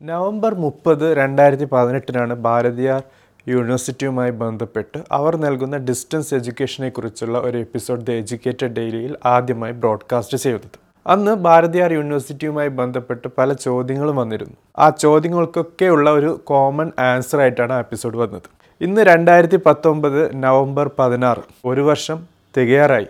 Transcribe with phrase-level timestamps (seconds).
[0.00, 3.00] November മുപ്പത് രണ്ടായിരത്തി പതിനെട്ടിനാണ് ഭാരതീയ
[3.48, 10.78] യൂണിവേഴ്സിറ്റിയുമായി ബന്ധപ്പെട്ട് അവർ നൽകുന്ന ഡിസ്റ്റൻസ് എഡ്യൂക്കേഷനെ കുറിച്ചുള്ള ഒരു എപ്പിസോഡ് ദ എഡ്യൂക്കേറ്റഡ് ഡെയിലിയിൽ ആദ്യമായി ബ്രോഡ്കാസ്റ്റ് ചെയ്തത്.
[11.06, 14.54] അന്ന് ഭാരതിയാർ യൂണിവേഴ്സിറ്റിയുമായി ബന്ധപ്പെട്ട് പല ചോദ്യങ്ങളും വന്നിരുന്നു.
[14.78, 18.48] ആ ചോദ്യങ്ങൾക്കൊക്കെ ഉള്ള ഒരു കോമൺ ആൻസർ ആയിട്ടാണ് ആ എപ്പിസോഡ് വന്നത്.
[18.80, 22.26] ഇന്ന് രണ്ടായിരത്തി പത്തൊമ്പത് നവംബർ പതിനാറ് ഒരു വർഷം
[22.56, 23.06] തികയാറായി.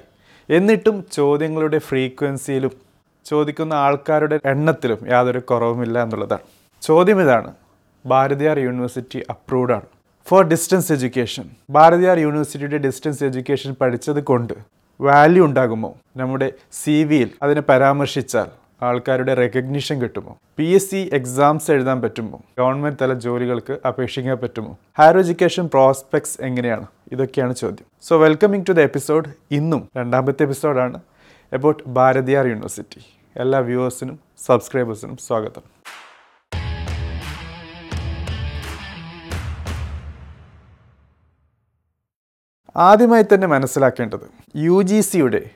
[0.51, 2.71] എന്നിട്ടും ചോദ്യങ്ങളുടെ ഫ്രീക്വൻസിയിലും
[3.27, 6.58] ചോദിക്കുന്ന ആൾക്കാരുടെ എണ്ണത്തിലും യാതൊരു കുറവുമില്ല എന്നുള്ളതാണ്.
[6.83, 7.53] ചോദ്യം ഇതാണ്.
[8.07, 9.83] ഭാരതിയാർ യൂണിവേഴ്സിറ്റി അപ്രൂവ്ഡ് ആണ്.
[10.27, 14.53] ഫോർ ഡിസ്റ്റൻസ് എഡ്യൂക്കേഷൻ ഭാരതിയാർ യൂണിവേഴ്സിറ്റിയുടെ ഡിസ്റ്റൻസ് എഡ്യൂക്കേഷൻ പഠിച്ചത് കൊണ്ട്
[15.01, 15.95] വാല്യൂ ഉണ്ടാകുമോ?
[16.17, 18.47] നമ്മുടെ സി വിയിൽ അതിനെ പരാമർശിച്ചാൽ
[18.83, 20.37] ആൾക്കാരുടെ റെക്കഗ്നീഷൻ കിട്ടുമോ?
[20.59, 22.41] പി എസ് സി എക്സാംസ് എഴുതാൻ പറ്റുമോ?
[22.59, 24.79] ഗവൺമെന്റ് തല ജോലികൾക്ക് അപേക്ഷിക്കാൻ പറ്റുമോ?
[24.99, 26.87] ഹയർ എഡ്യൂക്കേഷൻ പ്രോസ്പെക്ട്സ് എങ്ങനെയാണ്?
[27.13, 27.87] ഇതൊക്കെയാണ് ചോദ്യം.
[28.03, 31.01] So welcoming to the episode ഇന്നും രണ്ടാമത്തെ എപ്പിസോഡാണ്
[31.53, 33.01] അബൌട്ട് ഭാരതിയാർ യൂണിവേഴ്സിറ്റി.
[33.37, 35.78] എല്ലാ വ്യൂവേഴ്സിനും സബ്സ്ക്രൈബേഴ്സിനും സ്വാഗതം.
[42.77, 45.51] ആദ്യമായി തന്നെ മനസ്സിലാക്കേണ്ടത് യു ജി സിയുടെ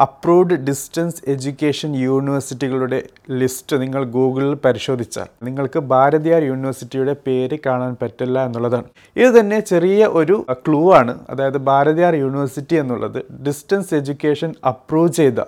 [0.00, 8.84] അപ്രൂവ്ഡ് ഡിസ്റ്റൻസ് എഡ്യൂക്കേഷൻ യൂണിവേഴ്സിറ്റികളുടെ ലിസ്റ്റ് നിങ്ങൾ ഗൂഗിളിൽ പരിശോധിച്ചാൽ നിങ്ങൾക്ക് ഭാരതിയാർ യൂണിവേഴ്സിറ്റിയുടെ പേര് കാണാൻ പറ്റില്ല എന്നുള്ളതാണ്.
[9.16, 11.18] ഇത് തന്നെ ചെറിയ ഒരു ക്ലൂ ആണ്.
[11.30, 15.40] അതായത് ഭാരതിയാർ യൂണിവേഴ്സിറ്റി എന്നുള്ളത് ഡിസ്റ്റൻസ് എഡ്യൂക്കേഷൻ അപ്രൂവ് ചെയ്ത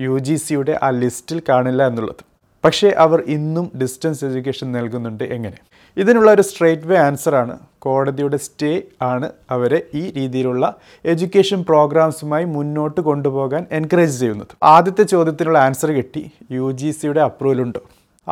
[0.00, 2.24] യു ജി സിയുടെ ആ ലിസ്റ്റിൽ കാണില്ല എന്നുള്ളത്.
[2.64, 5.56] പക്ഷേ അവർ ഇന്നും ഡിസ്റ്റൻസ് എഡ്യൂക്കേഷൻ നൽകുന്നുണ്ട് എങ്ങനെ?
[5.98, 10.64] ഇതിനുള്ള ഒരു സ്ട്രേറ്റ് വേ ആൻസറാണ് കോടതിയുടെ സ്റ്റേ ആണ് അവരെ ഈ രീതിയിലുള്ള
[11.04, 14.52] എഡ്യൂക്കേഷൻ പ്രോഗ്രാംസുമായി മുന്നോട്ട് കൊണ്ടുപോകാൻ എൻകറേജ് ചെയ്യുന്നത്.
[14.62, 16.30] ആദ്യത്തെ ചോദ്യത്തിനുള്ള ആൻസർ കിട്ടി.
[16.50, 17.82] യു ജി സിയുടെ അപ്രൂവൽ ഉണ്ടോ.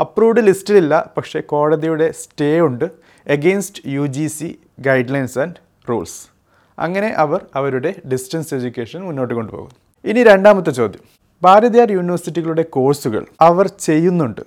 [0.01, 2.85] അപ്രൂവ്ഡ് ലിസ്റ്റിലില്ല പക്ഷേ കോടതിയുടെ സ്റ്റേ ഉണ്ട്
[3.27, 5.55] against U G C guidelines and
[5.89, 6.21] rules
[6.79, 9.73] അങ്ങനെ അവർ അവരുടെ ഡിസ്റ്റൻസ് എഡ്യൂക്കേഷൻ മുന്നോട്ട് കൊണ്ടുപോകും
[10.05, 11.05] ഇനി രണ്ടാമത്തെ ചോദ്യം.
[11.43, 14.41] ഭാരതിയാർ യൂണിവേഴ്സിറ്റികളുടെ കോഴ്സുകൾ അവർ ചെയ്യുന്നുണ്ട്.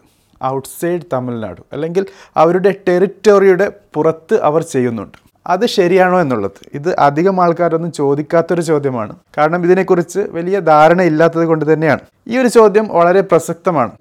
[0.43, 5.17] ഔട്ട്സൈഡ് തമിഴ്നാട് അല്ലെങ്കിൽ അവരുടെ ടെറിറ്റോറിയുടെ പുറത്ത് അവർ ചെയ്യുന്നുണ്ട്.
[5.47, 6.51] അത് ശരിയാണോ എന്നുള്ളത്?
[6.73, 9.15] ഇത് അധികം ആൾക്കാരൊന്നും ചോദിക്കാത്തൊരു ചോദ്യമാണ്.
[9.37, 11.99] കാരണം ഇതിനെക്കുറിച്ച് വലിയ ധാരണ ഇല്ലാത്തത് കൊണ്ട് തന്നെയാണ്.
[12.27, 13.91] ഈ ഒരു ചോദ്യം വളരെ പ്രസക്തമാണ്.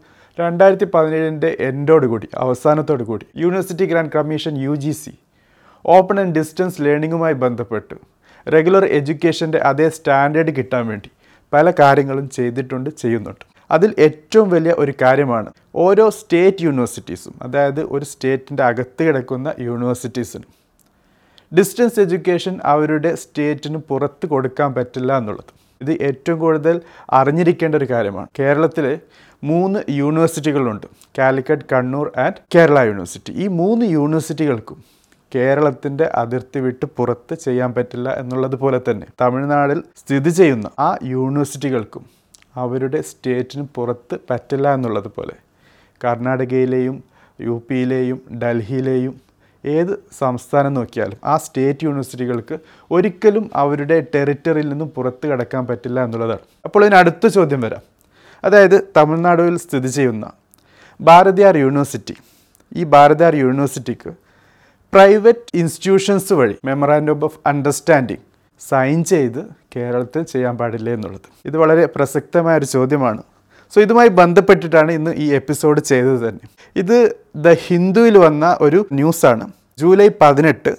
[0.40, 5.12] രണ്ടായിരത്തി പതിനേഴിന്റെ എൻഡോടുകൂടി അവസാനത്തോടു കൂടി university grant commission U G C
[5.86, 7.94] open and distance ലേണിങ്ങുമായി ബന്ധപ്പെട്ട്
[8.52, 11.10] റെഗുലർ എഡ്യൂക്കേഷന്റെ അതേ സ്റ്റാൻഡേർഡ് കിട്ടാൻ വേണ്ടി
[11.52, 13.44] പല കാര്യങ്ങളും ചെയ്തിട്ടുണ്ട് ചെയ്യുന്നുണ്ട്.
[13.70, 20.50] അതിൽ ഏറ്റവും വലിയ ഒരു കാര്യമാണ് ഓരോ സ്റ്റേറ്റ് യൂണിവേഴ്സിറ്റീസും അതായത് ഒരു സ്റ്റേറ്റിന്റെ അകത്ത് കിടക്കുന്ന യൂണിവേഴ്സിറ്റീസിനും
[21.52, 25.52] ഡിസ്റ്റൻസ് എഡ്യൂക്കേഷൻ അവരുടെ സ്റ്റേറ്റിന് പുറത്ത് കൊടുക്കാൻ പറ്റില്ല എന്നുള്ളത്.
[25.82, 26.80] ഇത് ഏറ്റവും കൂടുതൽ
[27.10, 28.28] അറിഞ്ഞിരിക്കേണ്ട ഒരു കാര്യമാണ്.
[28.38, 28.98] കേരളത്തിൽ
[29.44, 30.86] മൂന്ന് യൂണിവേഴ്സിറ്റികളുണ്ട്
[31.18, 33.32] കാലിക്കറ്റ് കണ്ണൂർ ആൻഡ് കേരള യൂണിവേഴ്സിറ്റി.
[33.32, 34.78] ഈ മൂന്ന് യൂണിവേഴ്സിറ്റികൾക്കും
[35.34, 42.04] കേരളത്തിന്റെ അതിർത്തി വിട്ട് പുറത്ത് ചെയ്യാൻ പറ്റില്ല എന്നുള്ളത് പോലെ തന്നെ തമിഴ്നാടിൽ സ്ഥിതി ചെയ്യുന്ന ആ യൂണിവേഴ്സിറ്റികൾക്കും
[42.56, 45.34] അവരുടെ സ്റ്റേറ്റിന് പുറത്ത് പറ്റില്ല എന്നുള്ളത് പോലെ.
[46.04, 47.04] കർണാടകയിലെയും
[47.40, 49.20] യു പിയിലെയും ഡൽഹിയിലെയും
[49.66, 52.58] ഏത് സംസ്ഥാനം നോക്കിയാലും ആ സ്റ്റേറ്റ് യൂണിവേഴ്സിറ്റികൾക്ക്
[52.90, 56.44] ഒരിക്കലും അവരുടെ ടെറിറ്ററിയിൽ നിന്നും പുറത്ത് കടക്കാൻ പറ്റില്ല എന്നുള്ളതാണ്.
[56.64, 57.80] അപ്പോൾ ഇതിന് അടുത്ത ചോദ്യം വരാം.
[58.44, 60.32] അതായത് തമിഴ്നാടുവിൽ സ്ഥിതി ചെയ്യുന്ന
[61.00, 62.14] ഭാരതിയാർ യൂണിവേഴ്സിറ്റി.
[62.76, 64.10] ഈ ഭാരതിയാർ യൂണിവേഴ്സിറ്റിക്ക്
[64.92, 68.24] പ്രൈവറ്റ് ഇൻസ്റ്റിറ്റ്യൂഷൻസ് വഴി മെമ്മറാൻഡം ഓഫ് അണ്ടർസ്റ്റാൻഡിങ്
[68.60, 71.20] സൈൻ ചെയ്ത് കേരളത്തിൽ ചെയ്യാൻ പാടില്ല എന്നുള്ളത്.
[71.44, 73.22] ഇത് വളരെ പ്രസക്തമായ ഒരു ചോദ്യമാണ്.
[73.74, 76.48] സോ ഇതുമായി ബന്ധപ്പെട്ടിട്ടാണ് ഇന്ന് ഈ എപ്പിസോഡ് ചെയ്തത് തന്നെ.
[76.76, 79.52] ഇത് ദ ഹിന്ദുവിൽ വന്ന ഒരു ന്യൂസാണ്.
[79.78, 80.76] ജൂലൈ പതിനെട്ട്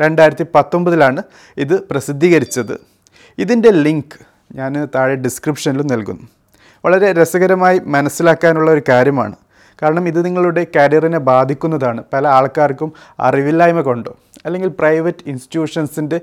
[0.00, 1.22] രണ്ടായിരത്തി പത്തൊമ്പതിലാണ്
[1.56, 2.80] ഇത് പ്രസിദ്ധീകരിച്ചത്.
[3.38, 4.18] ഇതിന്റെ ലിങ്ക്
[4.52, 6.28] ഞാൻ താഴെ ഡിസ്ക്രിപ്ഷനിലും നൽകുന്നു.
[6.84, 9.36] വളരെ രസകരമായി മനസ്സിലാക്കാനുള്ള ഒരു കാര്യമാണ്.
[9.82, 12.04] കാരണം ഇത് നിങ്ങളുടെ കരിയറിനെ ബാധിക്കുന്നതാണ്.
[12.12, 14.16] പല ആൾക്കാർക്കും അറിവില്ലായ്മ കൊണ്ടോ
[14.46, 16.20] അല്ലെങ്കിൽ പ്രൈവറ്റ് ഇൻസ്റ്റിറ്റ്യൂഷൻസിന്റെ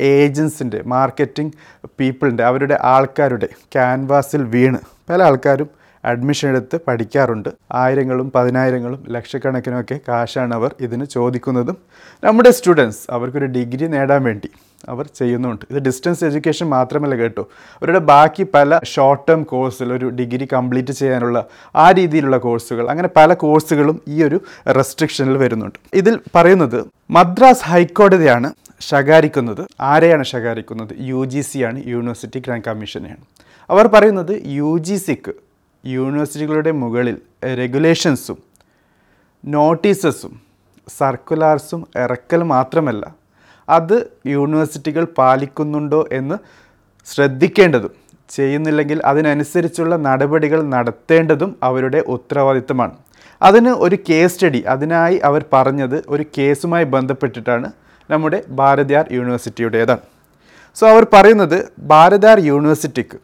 [0.00, 1.52] ഏജൻസിന്റെ മാർക്കറ്റിംഗ്
[2.00, 4.78] പീപ്പിളിന്റെ അവരുടെ ആൾക്കാരുടെ ക്യാൻവാസിൽ വീണ്
[5.10, 5.70] പല ആൾക്കാരും
[6.04, 7.48] അഡ്മിഷൻ എടുത്ത് പഠിക്കാറുണ്ട്.
[7.72, 11.76] ആയിരങ്ങളും പതിനായിരങ്ങളും ലക്ഷക്കണക്കിനൊക്കെ കാശാണ് അവർ ഇതിന് ചോദിക്കുന്നതും.
[12.24, 14.50] നമ്മുടെ സ്റ്റുഡൻസ് അവർക്കൊരു ഡിഗ്രി നേടാൻ വേണ്ടി
[14.88, 15.64] അവർ ചെയ്യുന്നുണ്ട്.
[15.70, 17.44] ഇത് ഡിസ്റ്റൻസ് എഡ്യൂക്കേഷൻ മാത്രമല്ല കേട്ടോ.
[17.78, 21.44] അവരുടെ ബാക്കി പല ഷോർട്ട് ടേം കോഴ്സുകൾ ഒരു ഡിഗ്രി കംപ്ലീറ്റ് ചെയ്യാനുള്ള
[21.76, 24.40] ആ രീതിയിലുള്ള കോഴ്സുകൾ അങ്ങനെ പല കോഴ്സുകളും ഈ ഒരു
[24.78, 25.78] റെസ്ട്രിക്ഷനിൽ വരുന്നുണ്ട്.
[25.94, 28.50] ഇതിൽ പറയുന്നത് മദ്രാസ് ഹൈക്കോടതിയാണ്
[28.80, 29.66] ശകാരിക്കുന്നത്.
[29.80, 30.94] ആരെയാണ് ശകാരിക്കുന്നത്?
[31.10, 33.24] യു ജി സി ആണ് യൂണിവേഴ്സിറ്റി ഗ്രാൻഡ് കമ്മീഷനെയാണ്
[33.70, 35.32] അവർ പറയുന്നത് യു ജി സിക്ക്
[35.84, 38.38] യൂണിവേഴ്സിറ്റികളുടെ മുകളിൽ റെഗുലേഷൻസും
[39.44, 40.40] നോട്ടീസസും
[40.88, 43.14] സർക്കുലാർസും ഇറക്കൽ മാത്രമല്ല
[43.68, 43.96] അത്
[44.34, 46.36] യൂണിവേഴ്സിറ്റികൾ പാലിക്കുന്നുണ്ടോ എന്ന്
[47.06, 47.92] ശ്രദ്ധിക്കേണ്ടതും
[48.30, 52.94] ചെയ്യുന്നില്ലെങ്കിൽ അതിനനുസരിച്ചുള്ള നടപടികൾ നടത്തേണ്ടതും അവരുടെ ഉത്തരവാദിത്തമാണ്
[53.40, 57.68] അതിന് ഒരു കേസ് സ്റ്റഡി അതിനായി അവർ പറഞ്ഞത് ഒരു കേസുമായി ബന്ധപ്പെട്ടിട്ടാണ്
[58.10, 60.02] നമ്മുടെ ഭാരതിയാർ യൂണിവേഴ്സിറ്റിയുടേതാണ്.
[60.76, 61.58] സോ അവർ പറയുന്നത്
[61.92, 63.18] ഭാരതിയാർ യൂണിവേഴ്സിറ്റിക്ക്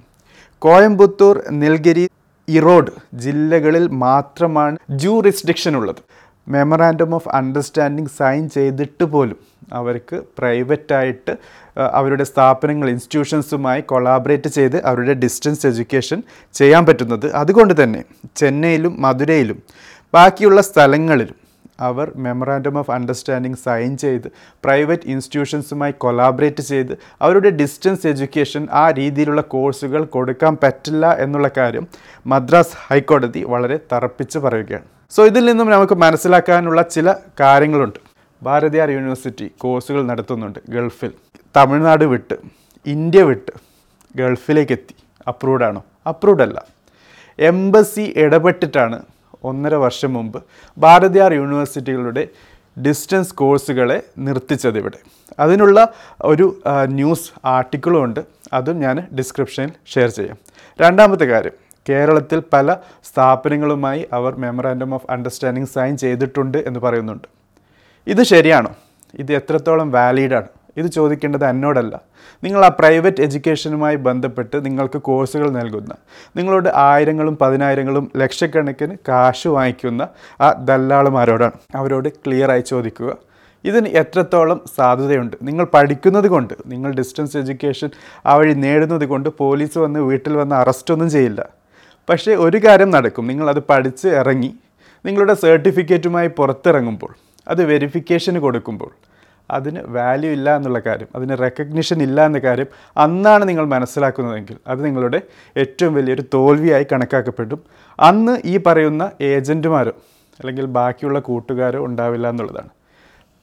[0.63, 2.05] കോയമ്പത്തൂർ നിൽഗിരി
[2.49, 2.93] ഇറോഡ്
[3.25, 6.01] ജില്ലകളിൽ മാത്രമാണ് ജൂ റിസ്ട്രിക്ഷൻ ഉള്ളത്.
[6.49, 9.37] മെമ്മറാൻഡം ഓഫ് അണ്ടർസ്റ്റാൻഡിങ് സൈൻ ചെയ്തിട്ട് പോലും
[9.73, 11.37] അവർക്ക് പ്രൈവറ്റായിട്ട്
[11.77, 16.23] അവരുടെ സ്ഥാപനങ്ങൾ ഇൻസ്റ്റിറ്റ്യൂഷൻസുമായി കൊളാബറേറ്റ് ചെയ്ത് അവരുടെ ഡിസ്റ്റൻസ് എഡ്യൂക്കേഷൻ
[16.55, 18.05] ചെയ്യാൻ പറ്റുന്നത് അതുകൊണ്ട് തന്നെ
[18.37, 19.63] ചെന്നൈയിലും മധുരയിലും
[20.15, 21.43] ബാക്കിയുള്ള സ്ഥലങ്ങളിലും
[21.81, 24.29] അവർ മെമ്മറാൻഡം ഓഫ് അണ്ടർസ്റ്റാൻഡിങ് സൈൻ ചെയ്ത്
[24.65, 31.87] പ്രൈവറ്റ് ഇൻസ്റ്റിറ്റ്യൂഷൻസുമായി കൊളാബറേറ്റ് ചെയ്ത് അവരുടെ ഡിസ്റ്റൻസ് എഡ്യൂക്കേഷൻ ആ രീതിയിലുള്ള കോഴ്സുകൾ കൊടുക്കാൻ പറ്റില്ല എന്നുള്ള കാര്യം
[32.27, 35.02] മദ്രാസ് ഹൈക്കോടതി വളരെ തറപ്പിച്ച് പറയുകയാണ്.
[35.15, 37.99] സോ ഇതിൽ നിന്നും നമുക്ക് മനസ്സിലാക്കാനുള്ള ചില കാര്യങ്ങളുണ്ട്.
[38.43, 41.11] ഭാരതിയാർ യൂണിവേഴ്സിറ്റി കോഴ്സുകൾ നടത്തുന്നുണ്ട് ഗൾഫിൽ.
[41.57, 42.37] തമിഴ്നാട് വിട്ട്
[42.87, 43.53] ഇന്ത്യ വിട്ട്
[44.17, 44.95] ഗൾഫിലേക്ക് എത്തി
[45.29, 45.85] അപ്രൂവ്ഡ് ആണോ?
[46.09, 46.65] അപ്രൂവ്ഡ് അല്ല.
[47.39, 49.03] എംബസി ഇടപെട്ടിട്ടാണ്
[49.45, 50.43] ഒന്നര വർഷം മുമ്പ്
[50.79, 52.29] ഭാരതിയാർ യൂണിവേഴ്സിറ്റികളുടെ
[52.83, 54.99] ഡിസ്റ്റൻസ് കോഴ്സുകളെ നിർത്തിച്ചത് ഇവിടെ.
[55.39, 55.89] അതിനുള്ള
[56.23, 58.21] ഒരു ന്യൂസ് ആർട്ടിക്കിളും ഉണ്ട്.
[58.53, 60.39] അതും ഞാൻ ഡിസ്ക്രിപ്ഷനിൽ ഷെയർ ചെയ്യാം.
[60.81, 67.29] രണ്ടാമത്തെ കാര്യം കേരളത്തിൽ പല സ്ഥാപനങ്ങളുമായി അവർ മെമ്മറാൻഡം ഓഫ് അണ്ടർസ്റ്റാൻഡിങ് സൈൻ ചെയ്തിട്ടുണ്ട് എന്ന് പറയുന്നുണ്ട്.
[68.07, 68.71] ഇത് ശരിയാണോ?
[69.15, 70.47] ഇത് എത്രത്തോളം വാലിഡാണ്
[70.77, 72.01] ഇത് ചോദിക്കേണ്ടത് എന്നോടല്ല.
[72.45, 75.95] നിങ്ങൾ ആ പ്രൈവറ്റ് എഡ്യൂക്കേഷനുമായി ബന്ധപ്പെട്ട് നിങ്ങൾക്ക് കോഴ്സുകൾ നൽകുന്ന
[76.37, 80.09] നിങ്ങളോട് ആയിരങ്ങളും പതിനായിരങ്ങളും ലക്ഷക്കണക്കിന് കാശ് വാങ്ങിക്കുന്ന
[80.41, 83.17] ആ ദല്ലാളുമാരോടാണ് അവരോട് ക്ലിയറായി ചോദിക്കുക.
[83.65, 85.37] ഇതിന് എത്രത്തോളം സാധ്യതയുണ്ട്?
[85.43, 87.91] നിങ്ങൾ പഠിക്കുന്നത് കൊണ്ട് നിങ്ങൾ ഡിസ്റ്റൻസ് എഡ്യൂക്കേഷൻ
[88.27, 91.62] ആ വഴി നേടുന്നത് കൊണ്ട് പോലീസ് വന്ന് വീട്ടിൽ വന്ന് അറസ്റ്റൊന്നും ചെയ്യില്ല.
[92.09, 93.27] പക്ഷേ ഒരു കാര്യം നടക്കും.
[93.27, 94.55] നിങ്ങളത് പഠിച്ച് ഇറങ്ങി
[95.07, 97.15] നിങ്ങളുടെ സർട്ടിഫിക്കറ്റുമായി പുറത്തിറങ്ങുമ്പോൾ
[97.49, 98.91] അത് വെരിഫിക്കേഷന് കൊടുക്കുമ്പോൾ
[99.51, 102.67] അതിന് വാല്യൂ ഇല്ല എന്നുള്ള കാര്യം അതിന് റെക്കഗ്നിഷൻ ഇല്ല എന്ന കാര്യം
[102.97, 105.21] അന്നാണ് നിങ്ങൾ മനസ്സിലാക്കുന്നതെങ്കിൽ അത് നിങ്ങളുടെ
[105.57, 107.61] ഏറ്റവും വലിയൊരു തോൽവിയായി കണക്കാക്കപ്പെടും.
[108.01, 109.91] അന്ന് ഈ പറയുന്ന ഏജന്റുമാരോ
[110.41, 112.69] അല്ലെങ്കിൽ ബാക്കിയുള്ള കൂട്ടുകാരോ ഉണ്ടാവില്ല എന്നുള്ളതാണ്.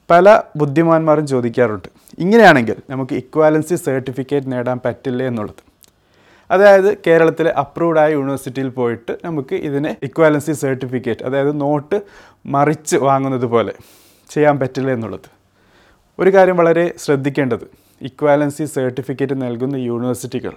[0.09, 1.87] പല ബുദ്ധിമാന്മാരും ചോദിക്കാറുണ്ട്
[2.19, 5.68] ഇങ്ങനെയാണെങ്കിൽ നമുക്ക് ഇക്വാലൻസി സർട്ടിഫിക്കറ്റ് നേടാൻ പറ്റില്ലേ എന്നുള്ളത്?
[6.51, 12.01] അതായത് കേരളത്തിലെ അപ്രൂവ്ഡ് ആയ യൂണിവേഴ്സിറ്റിയിൽ പോയിട്ട് നമുക്ക് ഇതിനെ ഇക്വാലൻസി സർട്ടിഫിക്കറ്റ് അതായത് നോട്ട്
[12.45, 13.73] മറിച്ച് വാങ്ങുന്നത് പോലെ
[14.29, 15.29] ചെയ്യാൻ പറ്റില്ല എന്നുള്ളത്.
[16.19, 17.65] ഒരു കാര്യം വളരെ ശ്രദ്ധിക്കേണ്ടത്
[18.01, 20.53] ഇക്വാലൻസി സർട്ടിഫിക്കറ്റ് നൽകുന്ന യൂണിവേഴ്സിറ്റികൾ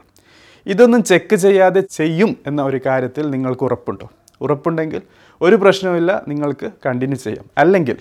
[0.66, 4.10] ഇതൊന്നും ചെക്ക് ചെയ്യാതെ ചെയ്യും എന്ന ഒരു കാര്യത്തിൽ നിങ്ങൾക്ക് ഉറപ്പുണ്ടോ?
[4.40, 5.02] ഉറപ്പുണ്ടെങ്കിൽ
[5.40, 7.44] ഒരു പ്രശ്നവുമില്ല നിങ്ങൾക്ക് കണ്ടിന്യൂ ചെയ്യാം.
[7.58, 7.96] അല്ലെങ്കിൽ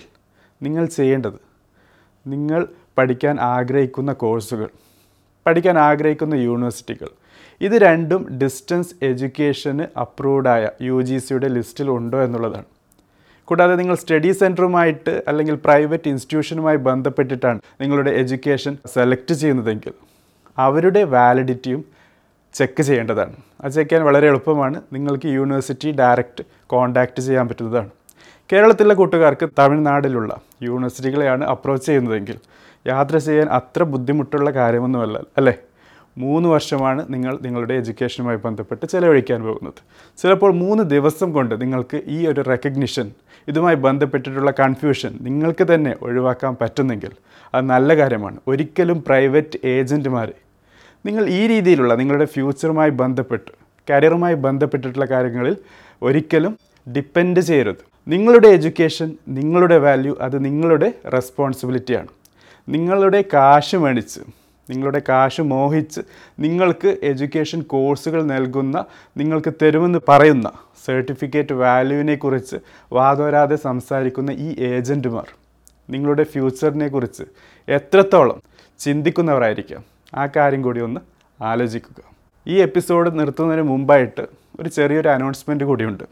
[0.62, 1.38] നിങ്ങൾ ചെയ്യേണ്ടത്
[2.26, 2.66] നിങ്ങൾ
[2.98, 4.70] പഠിക്കാൻ ആഗ്രഹിക്കുന്ന കോഴ്സുകൾ
[5.46, 7.08] പഠിക്കാൻ ആഗ്രഹിക്കുന്ന യൂണിവേഴ്സിറ്റികൾ.
[7.60, 12.64] ഇത് രണ്ടും ഡിസ്റ്റൻസ് എഡ്യൂക്കേഷന് അപ്രൂവ്ഡായ യു ജി സിയുടെ ലിസ്റ്റിൽ ഉണ്ടോ എന്നുള്ളതാണ്.
[13.44, 19.92] കൂടാതെ നിങ്ങൾ സ്റ്റഡി സെന്ററുമായിട്ട് അല്ലെങ്കിൽ പ്രൈവറ്റ് ഇൻസ്റ്റിറ്റ്യൂഷനുമായി ബന്ധപ്പെട്ടിട്ടാണ് നിങ്ങളുടെ എഡ്യൂക്കേഷൻ സെലക്ട് ചെയ്യുന്നതെങ്കിൽ
[20.58, 21.84] അവരുടെ വാലിഡിറ്റിയും
[22.54, 23.36] ചെക്ക് ചെയ്യേണ്ടതാണ്.
[23.60, 24.82] അത് ചെക്ക് ചെയ്യാൻ വളരെ എളുപ്പമാണ്.
[24.92, 27.90] നിങ്ങൾക്ക് യൂണിവേഴ്സിറ്റി ഡയറക്റ്റ് കോൺടാക്റ്റ് ചെയ്യാൻ പറ്റുന്നതാണ്.
[28.52, 32.38] കേരളത്തിലെ കൂട്ടുകാർക്ക് തമിഴ്നാട്ടിലുള്ള യൂണിവേഴ്സിറ്റികളെയാണ് അപ്രോച്ച് ചെയ്യുന്നതെങ്കിൽ
[32.86, 35.58] യാത്ര ചെയ്യാൻ അത്ര ബുദ്ധിമുട്ടുള്ള കാര്യമൊന്നുമല്ല അല്ലേ?
[36.18, 39.80] മൂന്ന് വർഷമാണ് നിങ്ങൾ നിങ്ങളുടെ എഡ്യൂക്കേഷനുമായി ബന്ധപ്പെട്ട് ചിലവഴിക്കാൻ പോകുന്നത്.
[40.18, 43.10] ചിലപ്പോൾ മൂന്ന് ദിവസം കൊണ്ട് നിങ്ങൾക്ക് ഈ ഒരു റെക്കഗ്നിഷൻ
[43.48, 47.10] ഇതുമായി ബന്ധപ്പെട്ടിട്ടുള്ള കൺഫ്യൂഷൻ നിങ്ങൾക്ക് തന്നെ ഒഴിവാക്കാൻ പറ്റുന്നെങ്കിൽ
[47.54, 48.36] അത് നല്ല കാര്യമാണ്.
[48.48, 50.32] ഒരിക്കലും പ്രൈവറ്റ് ഏജന്റുമാർ
[51.06, 53.50] നിങ്ങൾ ഈ രീതിയിലുള്ള നിങ്ങളുടെ ഫ്യൂച്ചറുമായി ബന്ധപ്പെട്ട്
[53.90, 55.56] കരിയറുമായി ബന്ധപ്പെട്ടിട്ടുള്ള കാര്യങ്ങളിൽ
[56.02, 56.58] ഒരിക്കലും
[56.96, 57.82] ഡിപ്പെൻഡ് ചെയ്യരുത്.
[58.08, 62.21] നിങ്ങളുടെ എഡ്യൂക്കേഷൻ നിങ്ങളുടെ വാല്യൂ അത് നിങ്ങളുടെ റെസ്പോൺസിബിലിറ്റിയാണ്
[62.68, 64.20] നിങ്ങളുടെ കാശ് മേടിച്ച്
[64.70, 66.00] നിങ്ങളുടെ കാശ് മോഹിച്ച്
[66.38, 68.84] നിങ്ങൾക്ക് എഡ്യൂക്കേഷൻ കോഴ്സുകൾ നൽകുന്ന
[69.16, 70.52] നിങ്ങൾക്ക് തരുമെന്ന് പറയുന്ന
[70.84, 72.56] സർട്ടിഫിക്കറ്റ് വാല്യൂവിനെ കുറിച്ച്
[72.92, 75.28] വാതോരാതെ സംസാരിക്കുന്ന ഈ ഏജന്റുമാർ
[75.90, 77.22] നിങ്ങളുടെ ഫ്യൂച്ചറിനെ കുറിച്ച്
[77.68, 78.42] എത്രത്തോളം
[78.78, 79.84] ചിന്തിക്കുന്നവരായിരിക്കാം?
[80.14, 81.00] ആ കാര്യം കൂടി ഒന്ന്
[81.42, 82.02] ആലോചിക്കുക.
[82.46, 84.26] ഈ എപ്പിസോഡ് നിർത്തുന്നതിന് മുമ്പായിട്ട്
[84.60, 86.04] ഒരു ചെറിയൊരു അനൗൺസ്മെന്റ് കൂടിയുണ്ട്.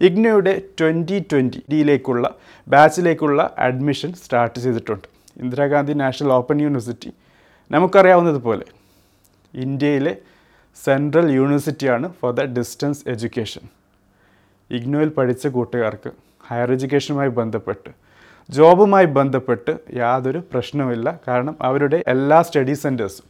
[0.00, 2.34] ഇഗ്നോയുടെ ട്വന്റി ട്വന്റി ഡിയിലേക്കുള്ള
[2.68, 5.11] ബാച്ചിലേക്കുള്ള അഡ്മിഷൻ സ്റ്റാർട്ട് ചെയ്തിട്ടുണ്ട്.
[5.36, 7.12] Indira Gandhi national open university.
[7.70, 8.64] നമുക്കറിയാവുന്നതുപോലെ
[9.54, 10.16] ഇന്ത്യയിലെ
[10.84, 13.60] സെൻട്രൽ യൂണിവേഴ്സിറ്റിയാണ് ഫോർ ദ ഡിസ്റ്റൻസ് എഡ്യൂക്കേഷൻ.
[14.70, 16.10] ഇഗ്നോയിൽ പഠിച്ച കൂട്ടുകാർക്ക്
[16.48, 17.90] ഹയർ എഡ്യൂക്കേഷനുമായി ബന്ധപ്പെട്ട്
[18.50, 21.20] ജോബുമായി ബന്ധപ്പെട്ട് യാതൊരു പ്രശ്നവുമില്ല.
[21.28, 23.24] കാരണം അവരുടെ എല്ലാ സ്റ്റഡി സെന്റേഴ്സും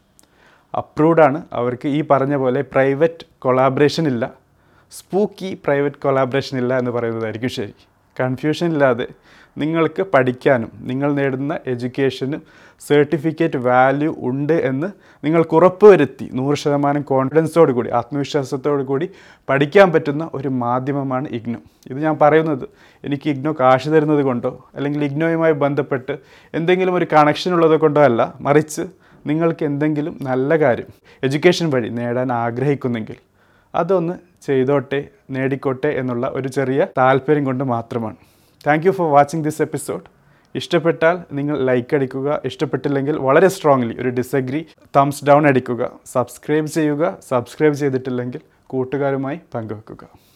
[0.79, 1.47] അപ്രൂവ്ഡാണ്.
[1.53, 4.33] അവർക്ക് ഈ പറഞ്ഞ പോലെ പ്രൈവറ്റ് കൊളാബറേഷൻ ഇല്ല.
[4.91, 7.75] സ്പൂക്കി പ്രൈവറ്റ് കൊളാബറേഷൻ ഇല്ല എന്ന് പറയുന്നതായിരിക്കും ശരി.
[8.21, 9.07] കൺഫ്യൂഷൻ ഇല്ലാതെ
[9.57, 12.43] നിങ്ങൾക്ക് പഠിക്കാനും നിങ്ങൾ നേടുന്ന എഡ്യൂക്കേഷനും
[12.81, 14.89] സർട്ടിഫിക്കറ്റ് വാല്യൂ ഉണ്ട് എന്ന്
[15.25, 16.31] നിങ്ങൾക്ക് ഉറപ്പുവരുത്തി.
[16.33, 19.09] നൂറ് ശതമാനം കോൺഫിഡൻസോട് കൂടി ആത്മവിശ്വാസത്തോടു കൂടി
[19.49, 21.59] പഠിക്കാൻ പറ്റുന്ന ഒരു മാധ്യമമാണ് ഇഗ്നോ.
[21.91, 22.65] ഇത് ഞാൻ പറയുന്നത്
[23.05, 26.19] എനിക്ക് ഇഗ്നോ കാശ് തരുന്നത് കൊണ്ടോ അല്ലെങ്കിൽ ഇഗ്നോയുമായി ബന്ധപ്പെട്ട്
[26.55, 28.85] എന്തെങ്കിലും ഒരു കണക്ഷൻ ഉള്ളത് കൊണ്ടോ അല്ല മറിച്ച്
[29.27, 30.87] നിങ്ങൾക്ക് എന്തെങ്കിലും നല്ല കാര്യം
[31.23, 33.17] എഡ്യൂക്കേഷൻ വഴി നേടാൻ ആഗ്രഹിക്കുന്നെങ്കിൽ
[33.75, 38.17] അതൊന്ന് ചെയ്തോട്ടെ നേടിക്കോട്ടെ എന്നുള്ള ഒരു ചെറിയ താല്പര്യം കൊണ്ട് മാത്രമാണ്.
[38.67, 40.03] Thank for watching this episode
[40.55, 42.41] ഇഷ്ടപ്പെട്ടാൽ നിങ്ങൾ ലൈക്ക് അടിക്കുക.
[42.45, 45.91] ഇഷ്ടപ്പെട്ടില്ലെങ്കിൽ വളരെ സ്ട്രോങ്ലി ഒരു ഡിസഗ്രി തംസ് ഡൗൺ അടിക്കുക.
[46.07, 47.19] സബ്സ്ക്രൈബ് ചെയ്യുക.
[47.29, 50.32] സബ്സ്ക്രൈബ് ചെയ്തിട്ടില്ലെങ്കിൽ കൂട്ടുകാരുമായി പങ്കുവെക്കുക.